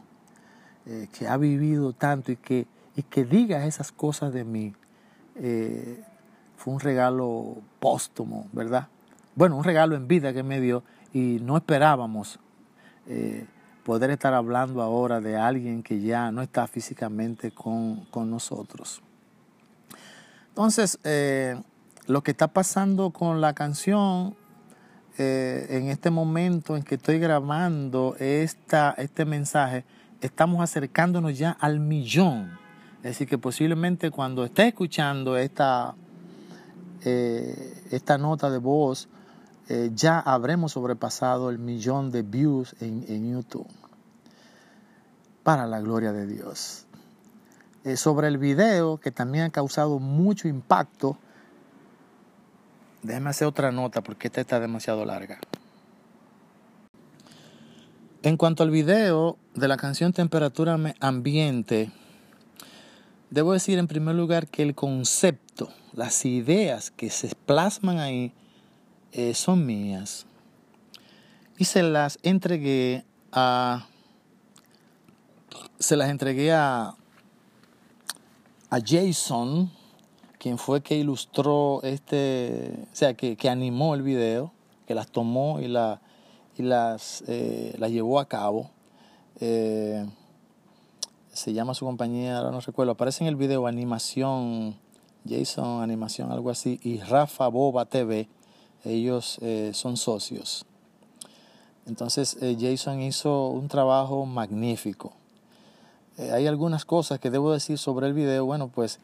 eh, 0.84 1.08
que 1.10 1.26
ha 1.26 1.38
vivido 1.38 1.94
tanto 1.94 2.30
y 2.30 2.36
que, 2.36 2.66
y 2.96 3.02
que 3.02 3.24
diga 3.24 3.64
esas 3.64 3.92
cosas 3.92 4.34
de 4.34 4.44
mí, 4.44 4.74
eh, 5.36 6.04
fue 6.54 6.74
un 6.74 6.80
regalo 6.80 7.56
póstumo, 7.80 8.46
¿verdad? 8.52 8.88
Bueno, 9.34 9.56
un 9.56 9.64
regalo 9.64 9.96
en 9.96 10.06
vida 10.06 10.34
que 10.34 10.42
me 10.42 10.60
dio 10.60 10.82
y 11.14 11.38
no 11.40 11.56
esperábamos 11.56 12.38
poder 13.84 14.10
estar 14.10 14.32
hablando 14.32 14.80
ahora 14.80 15.20
de 15.20 15.36
alguien 15.36 15.82
que 15.82 16.00
ya 16.00 16.30
no 16.30 16.42
está 16.42 16.66
físicamente 16.66 17.52
con, 17.52 18.06
nosotros. 18.14 19.02
Entonces, 20.48 20.98
lo 22.06 22.22
que 22.22 22.32
está 22.32 22.48
pasando 22.48 23.10
con 23.10 23.40
la 23.40 23.54
canción 23.54 24.36
eh, 25.16 25.66
en 25.70 25.88
este 25.88 26.10
momento 26.10 26.76
en 26.76 26.82
que 26.82 26.96
estoy 26.96 27.18
grabando 27.18 28.16
esta, 28.18 28.94
este 28.98 29.24
mensaje, 29.24 29.84
estamos 30.20 30.60
acercándonos 30.62 31.38
ya 31.38 31.52
al 31.52 31.80
millón. 31.80 32.58
Es 32.98 33.12
decir, 33.12 33.28
que 33.28 33.38
posiblemente 33.38 34.10
cuando 34.10 34.44
esté 34.44 34.68
escuchando 34.68 35.36
esta, 35.36 35.94
eh, 37.04 37.82
esta 37.90 38.18
nota 38.18 38.50
de 38.50 38.58
voz, 38.58 39.08
eh, 39.68 39.90
ya 39.94 40.18
habremos 40.18 40.72
sobrepasado 40.72 41.48
el 41.48 41.58
millón 41.58 42.10
de 42.10 42.22
views 42.22 42.74
en, 42.80 43.32
YouTube. 43.32 43.68
Para 45.42 45.66
la 45.66 45.80
gloria 45.80 46.12
de 46.12 46.26
Dios. 46.26 46.86
Sobre 47.96 48.28
el 48.28 48.38
video, 48.38 48.96
que 48.96 49.10
también 49.10 49.44
ha 49.44 49.50
causado 49.50 49.98
mucho 49.98 50.48
impacto, 50.48 51.18
déjeme 53.04 53.30
hacer 53.30 53.46
otra 53.46 53.70
nota 53.70 54.02
porque 54.02 54.26
esta 54.26 54.40
está 54.40 54.58
demasiado 54.58 55.04
larga. 55.04 55.38
En 58.22 58.38
cuanto 58.38 58.62
al 58.62 58.70
video 58.70 59.36
de 59.54 59.68
la 59.68 59.76
canción 59.76 60.14
Temperatura 60.14 60.78
Ambiente, 61.00 61.92
debo 63.28 63.52
decir 63.52 63.78
en 63.78 63.86
primer 63.86 64.14
lugar 64.14 64.48
que 64.48 64.62
el 64.62 64.74
concepto, 64.74 65.68
las 65.92 66.24
ideas 66.24 66.90
que 66.90 67.10
se 67.10 67.30
plasman 67.46 67.98
ahí, 67.98 68.32
eh, 69.12 69.34
son 69.34 69.66
mías. 69.66 70.24
Y 71.58 71.66
se 71.66 71.82
las 71.82 72.18
entregué 72.22 73.04
a. 73.30 73.86
Se 75.78 75.96
las 75.96 76.08
entregué 76.08 76.52
a. 76.52 76.96
A 78.70 78.78
Jason, 78.84 79.70
quien 80.44 80.58
fue 80.58 80.82
que 80.82 80.94
ilustró 80.94 81.80
este. 81.84 82.86
O 82.92 82.94
sea, 82.94 83.14
que, 83.14 83.48
animó 83.48 83.94
el 83.94 84.02
video, 84.02 84.52
que 84.86 84.94
las 84.94 85.10
tomó 85.10 85.58
y, 85.58 85.68
la, 85.68 86.02
y 86.58 86.62
las, 86.62 87.24
eh, 87.28 87.74
las 87.78 87.90
llevó 87.90 88.20
a 88.20 88.28
cabo. 88.28 88.70
Eh, 89.40 90.04
se 91.32 91.54
llama 91.54 91.72
su 91.72 91.86
compañía, 91.86 92.36
ahora 92.36 92.50
no 92.50 92.60
recuerdo, 92.60 92.92
aparece 92.92 93.24
en 93.24 93.28
el 93.28 93.36
video 93.36 93.66
Animación, 93.66 94.76
Jason 95.26 95.82
Animación, 95.82 96.30
algo 96.30 96.50
así, 96.50 96.78
y 96.82 96.98
Rafa 96.98 97.48
Boba 97.48 97.86
TV 97.86 98.28
ellos 98.84 99.38
eh, 99.40 99.70
son 99.72 99.96
socios. 99.96 100.66
Entonces 101.86 102.36
Jason 102.60 103.00
hizo 103.00 103.48
un 103.48 103.68
trabajo 103.68 104.26
magnífico. 104.26 105.14
Hay 106.18 106.46
algunas 106.46 106.84
cosas 106.84 107.18
que 107.18 107.30
debo 107.30 107.50
decir 107.50 107.78
sobre 107.78 108.08
el 108.08 108.12
video. 108.12 108.44
Bueno, 108.44 108.68
pues 108.68 109.00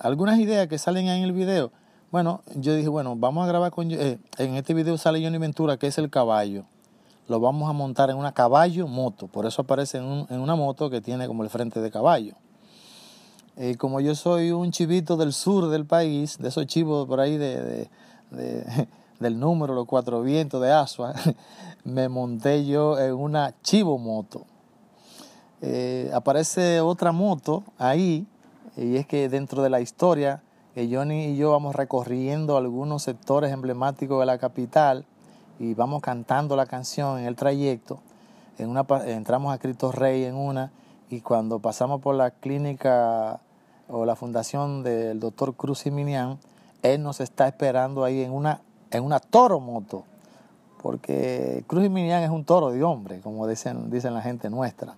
algunas 0.00 0.38
ideas 0.38 0.68
que 0.68 0.78
salen 0.78 1.08
ahí 1.08 1.18
en 1.18 1.24
el 1.24 1.32
video. 1.32 1.70
Bueno, 2.10 2.42
yo 2.54 2.74
dije, 2.74 2.88
bueno, 2.88 3.16
vamos 3.16 3.44
a 3.44 3.48
grabar 3.48 3.70
con... 3.70 3.90
en 3.90 4.20
este 4.38 4.74
video 4.74 4.96
sale 4.98 5.22
Johnny 5.22 5.38
Ventura, 5.38 5.76
que 5.76 5.86
es 5.86 5.98
el 5.98 6.10
caballo. 6.10 6.64
Lo 7.28 7.40
vamos 7.40 7.68
a 7.68 7.72
montar 7.72 8.10
en 8.10 8.16
una 8.16 8.32
caballo 8.32 8.86
moto. 8.86 9.26
Por 9.26 9.46
eso 9.46 9.62
aparece 9.62 9.98
en, 9.98 10.26
una 10.40 10.54
moto 10.54 10.88
que 10.90 11.00
tiene 11.00 11.26
como 11.26 11.42
el 11.42 11.50
frente 11.50 11.80
de 11.80 11.90
caballo. 11.90 12.34
Y 13.56 13.74
como 13.74 14.00
yo 14.00 14.14
soy 14.14 14.52
un 14.52 14.70
chivito 14.70 15.16
del 15.16 15.32
sur 15.32 15.68
del 15.68 15.84
país, 15.84 16.38
de 16.38 16.48
esos 16.48 16.66
chivos 16.66 17.06
por 17.06 17.20
ahí 17.20 17.36
de 17.36 17.90
del 19.20 19.38
número, 19.38 19.74
los 19.74 19.86
cuatro 19.86 20.22
vientos 20.22 20.60
de 20.62 20.72
Asua, 20.72 21.14
me 21.84 22.08
monté 22.08 22.66
yo 22.66 22.98
en 22.98 23.14
una 23.14 23.54
chivo 23.62 23.98
moto. 23.98 24.44
Eh, 25.60 26.10
aparece 26.14 26.80
otra 26.80 27.10
moto 27.10 27.64
ahí, 27.78 28.26
y 28.78 28.96
es 28.96 29.06
que 29.06 29.28
dentro 29.28 29.62
de 29.62 29.70
la 29.70 29.80
historia, 29.80 30.42
Johnny 30.76 31.26
y 31.26 31.36
yo 31.36 31.50
vamos 31.50 31.74
recorriendo 31.74 32.56
algunos 32.56 33.02
sectores 33.02 33.52
emblemáticos 33.52 34.20
de 34.20 34.26
la 34.26 34.38
capital 34.38 35.04
y 35.58 35.74
vamos 35.74 36.02
cantando 36.02 36.54
la 36.54 36.66
canción 36.66 37.18
en 37.18 37.24
el 37.24 37.34
trayecto. 37.34 37.98
En 38.58 38.70
una, 38.70 38.86
entramos 39.06 39.52
a 39.52 39.58
Cristo 39.58 39.90
Rey 39.90 40.24
en 40.24 40.36
una 40.36 40.70
y 41.10 41.20
cuando 41.20 41.58
pasamos 41.58 42.00
por 42.00 42.14
la 42.14 42.30
clínica 42.30 43.40
o 43.88 44.04
la 44.04 44.14
fundación 44.14 44.84
del 44.84 45.18
doctor 45.18 45.54
Cruz 45.54 45.86
y 45.86 45.90
Minian, 45.90 46.38
él 46.82 47.02
nos 47.02 47.20
está 47.20 47.48
esperando 47.48 48.04
ahí 48.04 48.22
en 48.22 48.30
una, 48.30 48.60
en 48.92 49.02
una 49.02 49.18
toro 49.18 49.58
moto, 49.58 50.04
porque 50.80 51.64
Cruz 51.66 51.84
y 51.84 51.88
Minian 51.88 52.22
es 52.22 52.30
un 52.30 52.44
toro 52.44 52.70
de 52.70 52.84
hombre, 52.84 53.20
como 53.20 53.48
dicen, 53.48 53.90
dicen 53.90 54.14
la 54.14 54.22
gente 54.22 54.50
nuestra. 54.50 54.96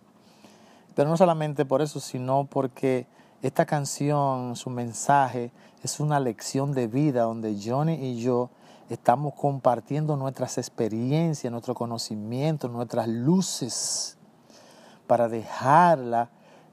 Pero 0.94 1.08
no 1.08 1.16
solamente 1.16 1.64
por 1.64 1.80
eso, 1.80 2.00
sino 2.00 2.46
porque 2.50 3.06
esta 3.42 3.64
canción, 3.64 4.56
su 4.56 4.70
mensaje, 4.70 5.50
es 5.82 5.98
una 6.00 6.20
lección 6.20 6.72
de 6.72 6.86
vida 6.86 7.22
donde 7.22 7.56
Johnny 7.62 7.94
y 7.94 8.20
yo 8.20 8.50
estamos 8.90 9.34
compartiendo 9.34 10.16
nuestras 10.16 10.58
experiencias, 10.58 11.50
nuestro 11.50 11.74
conocimiento, 11.74 12.68
nuestras 12.68 13.08
luces, 13.08 14.18
para 15.06 15.28
dejarla 15.28 16.30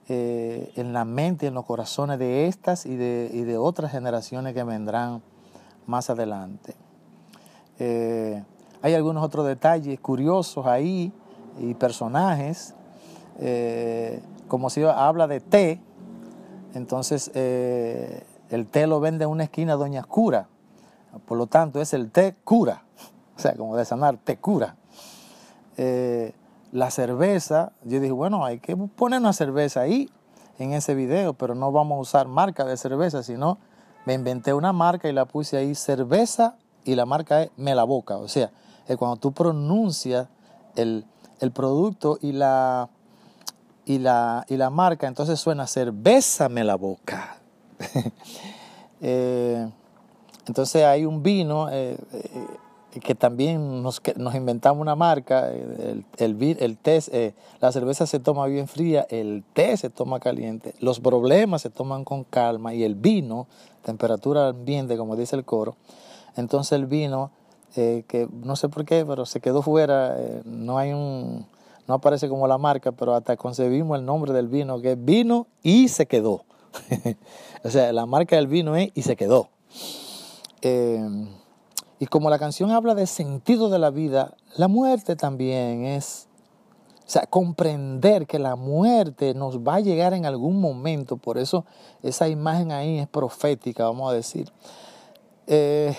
eh, 0.10 0.72
en 0.76 0.94
la 0.94 1.06
mente 1.06 1.48
en 1.48 1.54
los 1.54 1.66
corazones 1.66 2.20
de 2.20 2.48
estas 2.48 2.86
y 2.86 2.96
de, 2.96 3.30
y 3.34 3.42
de 3.42 3.58
otras 3.58 3.92
generaciones 3.92 4.54
que 4.54 4.64
vendrán 4.64 5.22
más 5.86 6.10
adelante. 6.10 6.76
Eh, 7.80 8.44
hay 8.82 8.94
algunos 8.94 9.24
otros 9.24 9.46
detalles 9.46 10.00
curiosos 10.00 10.66
ahí 10.66 11.12
y 11.60 11.74
personajes, 11.74 12.74
eh, 13.40 14.22
como 14.48 14.70
si 14.70 14.84
habla 14.84 15.28
de 15.28 15.40
té, 15.40 15.82
entonces 16.78 17.30
el 17.36 18.68
té 18.72 18.88
lo 18.88 19.00
vende 19.00 19.26
en 19.26 19.32
una 19.32 19.44
esquina 19.44 19.76
Doña 19.76 20.04
Cura, 20.04 20.48
por 21.26 21.38
lo 21.38 21.48
tanto 21.48 21.82
es 21.82 21.94
el 21.94 22.12
té 22.12 22.36
cura, 22.44 22.84
o 23.36 23.40
sea, 23.40 23.56
como 23.56 23.76
de 23.76 23.86
sanar, 23.86 24.18
té 24.18 24.38
cura. 24.38 24.76
la 25.76 26.92
cerveza, 26.92 27.72
yo 27.84 28.00
dije, 28.00 28.14
bueno, 28.14 28.46
hay 28.46 28.60
que 28.60 28.76
poner 28.76 29.20
una 29.20 29.34
cerveza 29.34 29.82
ahí 29.82 30.10
en 30.60 30.74
ese 30.74 30.96
video, 30.96 31.34
pero 31.34 31.56
no 31.56 31.72
vamos 31.72 31.98
a 31.98 32.02
usar 32.02 32.28
marca 32.28 32.66
de 32.66 32.78
cerveza, 32.78 33.24
sino 33.24 33.58
me 34.06 34.14
inventé 34.14 34.54
una 34.54 34.74
marca 34.74 35.10
y 35.10 35.14
la 35.14 35.26
puse 35.26 35.58
ahí 35.58 35.76
cerveza 35.76 36.56
y 36.84 36.96
la 36.96 37.06
marca 37.06 37.44
es 37.44 37.52
me 37.58 37.76
la 37.76 37.84
boca. 37.84 38.18
O 38.18 38.28
sea, 38.28 38.52
es 38.88 38.98
cuando 38.98 39.18
tú 39.18 39.34
pronuncias 39.34 40.28
el, 40.76 41.06
producto 41.54 42.18
y 42.22 42.32
la, 42.32 42.90
y, 43.88 44.00
la, 44.00 44.46
y 44.50 44.58
la 44.58 44.70
marca, 44.70 45.08
entonces 45.08 45.40
suena 45.40 45.66
cerveza 45.66 46.50
me 46.50 46.64
la 46.64 46.76
boca. 46.76 47.38
Eh, 49.00 49.70
entonces 50.48 50.84
hay 50.84 51.06
un 51.06 51.22
vino. 51.22 51.70
Eh, 51.70 51.96
eh, 52.12 52.48
que 53.00 53.16
también 53.16 53.84
nos, 53.84 54.02
nos 54.16 54.36
inventamos 54.36 54.82
una 54.82 54.96
marca, 54.96 55.52
el, 55.52 56.06
el, 56.18 56.58
el 56.60 56.78
eh, 56.86 57.34
la 57.60 57.72
cerveza 57.72 58.08
se 58.08 58.20
toma 58.20 58.46
bien 58.48 58.68
fría, 58.68 59.06
el 59.10 59.44
té 59.54 59.76
se 59.78 59.90
toma 59.90 60.20
caliente, 60.20 60.74
los 60.80 61.00
problemas 61.00 61.62
se 61.62 61.70
toman 61.70 62.04
con 62.04 62.24
calma 62.24 62.74
y 62.74 62.84
el 62.84 62.96
vino, 62.96 63.48
temperatura 63.84 64.50
ambiente, 64.50 64.98
como 64.98 65.16
dice 65.16 65.36
el 65.36 65.46
coro, 65.46 65.76
entonces 66.36 66.74
el 66.74 66.86
vino, 66.86 67.32
eh, 67.76 68.04
que 68.08 68.28
no 68.32 68.56
sé 68.56 68.70
por 68.70 68.86
qué, 68.86 69.06
pero 69.06 69.26
se 69.26 69.40
quedó 69.40 69.62
fuera, 69.62 70.16
eh, 70.18 70.42
no 70.46 70.78
hay 70.78 70.94
un, 70.94 71.46
no 71.88 71.96
aparece 71.96 72.30
como 72.30 72.48
la 72.48 72.58
marca, 72.58 72.92
pero 72.92 73.16
hasta 73.16 73.38
concebimos 73.38 73.98
el 73.98 74.06
nombre 74.06 74.34
del 74.34 74.48
vino, 74.48 74.82
que 74.82 74.92
es 74.92 75.04
vino 75.04 75.48
y 75.64 75.88
se 75.88 76.06
quedó. 76.06 76.44
o 77.64 77.70
sea, 77.70 77.92
la 77.94 78.06
marca 78.06 78.36
del 78.36 78.48
vino 78.48 78.76
es 78.76 78.90
y 78.94 79.02
se 79.04 79.16
quedó. 79.16 79.50
Y 82.00 82.06
como 82.08 82.30
la 82.30 82.38
canción 82.38 82.72
habla 82.72 82.94
del 82.94 83.08
sentido 83.08 83.70
de 83.70 83.80
la 83.80 83.90
vida, 83.90 84.36
la 84.56 84.68
muerte 84.68 85.16
también 85.16 85.86
es, 85.86 86.28
o 87.06 87.10
sea, 87.10 87.26
comprender 87.26 88.28
que 88.28 88.38
la 88.38 88.56
muerte 88.56 89.34
nos 89.34 89.60
va 89.60 89.76
a 89.76 89.80
llegar 89.80 90.14
en 90.14 90.26
algún 90.26 90.60
momento, 90.60 91.18
por 91.18 91.38
eso 91.38 91.66
esa 92.04 92.28
imagen 92.28 92.72
ahí 92.72 93.00
es 93.00 93.08
profética, 93.08 93.86
vamos 93.86 94.12
a 94.12 94.16
decir. 94.16 94.52
Eh, 95.48 95.96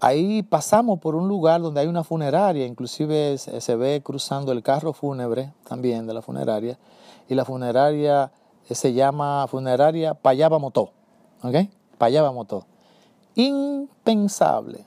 ahí 0.00 0.42
pasamos 0.42 0.98
por 0.98 1.14
un 1.14 1.28
lugar 1.28 1.60
donde 1.60 1.80
hay 1.80 1.86
una 1.86 2.04
funeraria, 2.04 2.66
inclusive 2.66 3.38
se, 3.38 3.76
ve 3.76 4.02
cruzando 4.02 4.52
el 4.52 4.62
carro 4.62 4.92
fúnebre 4.92 5.52
también 5.68 6.06
de 6.06 6.14
la 6.14 6.22
funeraria, 6.22 6.78
y 7.28 7.34
la 7.34 7.44
funeraria 7.44 8.32
se 8.68 8.92
llama 8.92 9.46
Funeraria 9.48 10.14
Payaba 10.14 10.58
Motó, 10.58 10.92
¿ok? 11.42 11.68
Payaba 11.98 12.32
Motó 12.32 12.66
impensable. 13.34 14.84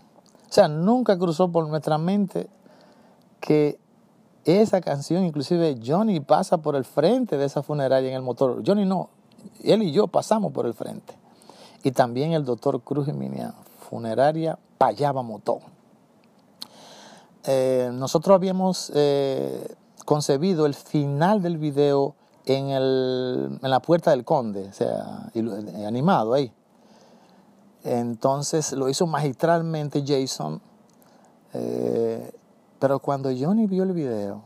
O 0.50 0.53
sea, 0.53 0.67
nunca 0.67 1.17
cruzó 1.17 1.51
por 1.51 1.67
nuestra 1.67 1.98
mente 1.98 2.48
que 3.39 3.79
esa 4.46 4.82
canción, 4.82 5.24
inclusive 5.24 5.79
Johnny 5.84 6.20
pasa 6.20 6.58
por 6.58 6.75
el 6.75 6.86
frente 6.86 7.38
de 7.38 7.46
esa 7.46 7.63
funeraria 7.63 8.10
en 8.10 8.15
el 8.15 8.22
motor. 8.22 8.62
Johnny 8.65 8.86
no, 8.86 9.10
él 9.63 9.84
y 9.84 9.91
yo 9.91 10.08
pasamos 10.08 10.51
por 10.51 10.65
el 10.65 10.74
frente. 10.74 11.13
Y 11.84 11.91
también 11.91 12.34
el 12.34 12.46
doctor 12.46 12.82
Cruz 12.82 13.05
Jiménez, 13.05 13.49
funeraria 13.93 14.58
Payaba 14.79 15.21
Motor. 15.21 15.62
Eh, 17.45 17.91
nosotros 17.93 18.34
habíamos 18.34 18.91
eh, 18.95 19.75
concebido 20.03 20.65
el 20.65 20.73
final 20.73 21.43
del 21.43 21.60
video 21.60 22.15
en, 22.47 22.69
el, 22.69 23.60
en 23.62 23.69
la 23.69 23.79
puerta 23.82 24.10
del 24.10 24.25
conde, 24.25 24.67
o 24.67 24.73
sea, 24.73 25.29
animado 25.86 26.34
ahí. 26.34 26.51
Entonces 27.84 28.71
lo 28.71 28.89
hizo 28.89 29.06
magistralmente 29.06 30.03
Jason. 30.03 30.60
Eh, 31.53 32.32
pero 32.79 32.97
cuando 32.97 33.29
Johnny 33.29 33.67
vio 33.67 33.84
el 33.84 33.93
video, 33.93 34.41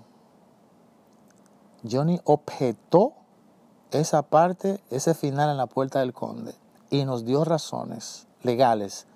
Johnny 1.89 2.19
objetó 2.25 3.13
esa 3.91 4.23
parte, 4.23 4.81
ese 4.89 5.13
final 5.13 5.49
en 5.49 5.55
la 5.55 5.67
puerta 5.67 5.99
del 6.01 6.12
conde 6.12 6.53
y 6.89 7.05
nos 7.05 7.23
dio 7.23 7.45
razones 7.45 8.27
legales. 8.43 9.07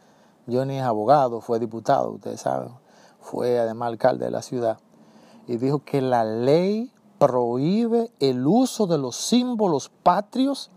Johnny 0.51 0.77
es 0.77 0.83
abogado, 0.83 1.41
fue 1.41 1.59
diputado, 1.59 2.11
ustedes 2.11 2.41
saben, 2.41 2.69
fue 3.19 3.59
además 3.59 3.87
alcalde 3.87 4.25
de 4.25 4.31
la 4.31 4.41
ciudad 4.41 4.77
y 5.47 5.57
dijo 5.57 5.83
que 5.83 6.01
la 6.01 6.23
ley 6.23 6.91
prohíbe 7.17 8.11
el 8.19 8.45
uso 8.47 8.87
de 8.87 8.97
los 8.97 9.15
símbolos 9.15 9.89
patrios 10.03 10.71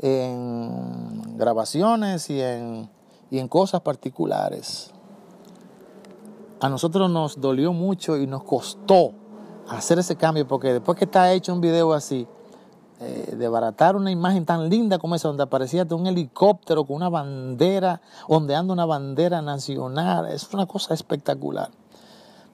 en 0.00 1.36
grabaciones 1.36 2.30
y 2.30 2.40
en, 2.40 2.90
y 3.30 3.38
en 3.38 3.48
cosas 3.48 3.80
particulares. 3.80 4.90
A 6.60 6.68
nosotros 6.68 7.10
nos 7.10 7.40
dolió 7.40 7.72
mucho 7.72 8.16
y 8.16 8.26
nos 8.26 8.42
costó 8.44 9.12
hacer 9.68 9.98
ese 9.98 10.16
cambio 10.16 10.46
porque 10.46 10.72
después 10.72 10.98
que 10.98 11.04
está 11.04 11.32
hecho 11.32 11.52
un 11.52 11.60
video 11.60 11.92
así, 11.92 12.26
eh, 12.98 13.34
de 13.36 13.48
baratar 13.48 13.94
una 13.94 14.10
imagen 14.10 14.46
tan 14.46 14.70
linda 14.70 14.98
como 14.98 15.14
esa, 15.14 15.28
donde 15.28 15.42
aparecía 15.42 15.86
un 15.90 16.06
helicóptero 16.06 16.84
con 16.86 16.96
una 16.96 17.10
bandera, 17.10 18.00
ondeando 18.26 18.72
una 18.72 18.86
bandera 18.86 19.42
nacional, 19.42 20.28
es 20.28 20.48
una 20.54 20.64
cosa 20.64 20.94
espectacular. 20.94 21.70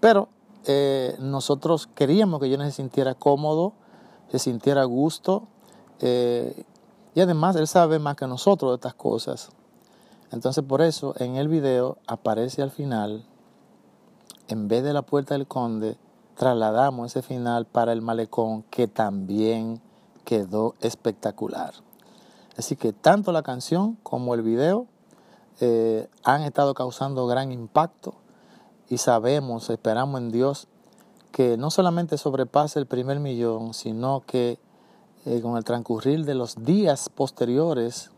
Pero 0.01 0.29
eh, 0.67 1.17
nosotros 1.21 1.87
queríamos 1.87 2.41
que 2.41 2.59
no 2.59 2.65
se 2.65 2.73
sintiera 2.73 3.15
cómodo, 3.15 3.75
se 4.33 4.41
sintiera 4.41 4.83
gusto, 4.83 5.47
eh, 6.01 6.65
y 7.15 7.21
además 7.21 7.55
Él 7.55 7.69
sabe 7.69 8.01
más 8.01 8.17
que 8.17 8.27
nosotros 8.27 8.73
de 8.73 8.75
estas 8.75 8.95
cosas. 8.95 9.51
Entonces 10.33 10.65
por 10.65 10.83
eso 10.83 11.15
en 11.19 11.37
el 11.37 11.47
video 11.47 11.99
aparece 12.09 12.63
al 12.63 12.73
final, 12.73 13.25
en 14.49 14.67
vez 14.67 14.83
de 14.83 14.93
la 14.93 15.03
puerta 15.03 15.35
del 15.35 15.47
conde, 15.47 15.97
trasladamos 16.37 17.13
ese 17.13 17.23
final 17.23 17.67
para 17.67 17.93
el 17.93 18.03
malecón 18.03 18.65
que 18.65 18.89
también 18.89 19.81
quedó 20.25 20.75
espectacular. 20.81 21.75
Así 22.57 22.77
que 22.77 22.93
tanto 22.93 23.33
la 23.33 23.43
canción 23.43 23.97
como 24.03 24.35
el 24.35 24.43
video 24.43 24.87
eh, 25.61 26.09
han 26.25 26.43
estado 26.43 26.75
causando 26.75 27.27
gran 27.27 27.53
impacto 27.53 28.15
y 28.89 28.99
sabemos, 28.99 29.71
esperamos 29.71 30.21
en 30.21 30.31
Dios 30.31 30.69
que 31.31 31.57
no 31.57 31.71
solamente 31.71 32.19
sobrepase 32.19 32.79
el 32.79 32.87
primer 32.87 33.21
millón, 33.21 33.73
sino 33.73 34.23
que 34.27 34.59
eh, 35.25 35.41
con 35.41 35.57
el 35.57 35.65
transcurrir 35.65 36.25
de 36.25 36.35
los 36.35 36.65
días 36.65 37.09
posteriores 37.09 38.11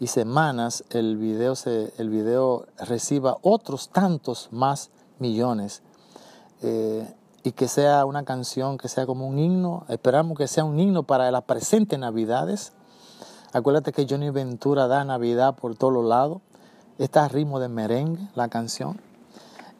y 0.00 0.08
semanas, 0.08 0.84
el 0.90 1.16
video, 1.16 1.54
se, 1.54 1.94
el 1.96 2.10
video 2.10 2.66
reciba 2.76 3.38
otros 3.42 3.88
tantos 3.88 4.48
más 4.50 4.90
millones. 5.18 5.82
Eh, 6.60 7.14
y 7.44 7.52
que 7.52 7.68
sea 7.68 8.04
una 8.04 8.24
canción, 8.24 8.78
que 8.78 8.88
sea 8.88 9.06
como 9.06 9.26
un 9.26 9.38
himno. 9.38 9.84
Esperamos 9.88 10.38
que 10.38 10.46
sea 10.46 10.64
un 10.64 10.78
himno 10.78 11.02
para 11.02 11.30
las 11.30 11.42
presentes 11.42 11.98
Navidades. 11.98 12.72
Acuérdate 13.52 13.92
que 13.92 14.06
Johnny 14.08 14.30
Ventura 14.30 14.86
da 14.86 15.04
Navidad 15.04 15.56
por 15.56 15.74
todos 15.76 15.92
los 15.92 16.04
lados. 16.04 16.40
Está 16.98 17.24
a 17.24 17.28
ritmo 17.28 17.58
de 17.58 17.68
merengue, 17.68 18.28
la 18.34 18.48
canción. 18.48 19.00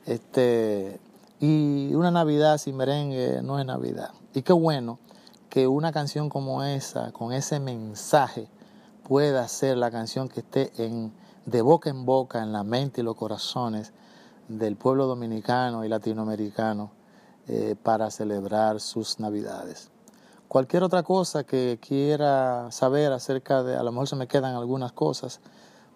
Este, 0.07 1.01
y 1.39 1.95
una 1.95 2.11
Navidad 2.11 2.59
sin 2.59 2.77
merengue 2.77 3.41
no 3.43 3.61
es 3.61 3.67
Navidad. 3.67 4.11
Y 4.35 4.43
qué 4.43 4.53
bueno 4.53 4.99
que 5.49 5.69
una 5.69 5.93
canción 5.93 6.29
como 6.29 6.65
esa, 6.65 7.13
con 7.13 7.33
ese 7.33 7.61
mensaje, 7.61 8.49
pueda 9.05 9.47
ser 9.47 9.77
la 9.77 9.91
canción 9.91 10.29
que 10.29 10.41
esté 10.41 10.73
en, 10.79 11.13
de 11.47 11.63
boca 11.63 11.91
en 11.91 12.07
boca 12.07 12.43
en 12.43 12.53
la 12.53 12.65
mente 12.65 13.03
y 13.03 13.05
los 13.05 13.17
corazones 13.17 13.93
del 14.49 14.77
pueblo 14.77 15.07
dominicano 15.07 15.85
y 15.85 15.89
latinoamericano 15.89 16.91
eh, 17.49 17.77
para 17.83 18.11
celebrar 18.11 18.81
sus 18.81 19.21
navidades. 19.21 19.91
Cualquier 20.49 20.83
otra 20.83 21.03
cosa 21.03 21.45
que 21.45 21.79
quiera 21.81 22.71
saber 22.71 23.13
acerca 23.13 23.63
de, 23.63 23.77
a 23.77 23.83
lo 23.83 23.91
mejor 23.91 24.09
se 24.09 24.17
me 24.17 24.27
quedan 24.27 24.55
algunas 24.55 24.93
cosas, 24.93 25.41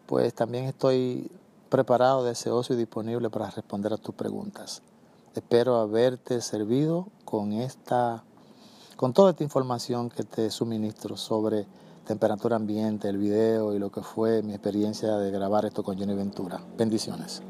pues 0.07 0.35
también 0.35 0.65
estoy 0.65 1.31
preparado, 1.69 2.25
deseoso 2.25 2.73
y 2.73 2.77
disponible 2.77 3.29
para 3.29 3.51
responder 3.51 3.93
a 3.93 3.99
tus 3.99 4.15
preguntas. 4.15 4.83
Espero 5.35 5.77
haberte 5.77 6.41
servido 6.41 7.09
con 7.25 7.53
esta 7.53 8.25
con 8.97 9.13
toda 9.13 9.33
esta 9.33 9.45
información 9.45 10.09
que 10.09 10.25
te 10.25 10.51
suministro 10.51 11.19
sobre 11.19 11.67
temperatura 12.07 12.57
ambiente, 12.57 13.09
el 13.09 13.19
video 13.19 13.75
y 13.75 13.79
lo 13.79 13.91
que 13.91 14.01
fue 14.01 14.43
mi 14.43 14.55
experiencia 14.55 15.19
de 15.19 15.31
grabar 15.31 15.67
esto 15.67 15.83
con 15.83 15.99
Jenny 15.99 16.15
Ventura. 16.15 16.61
Bendiciones. 16.79 17.43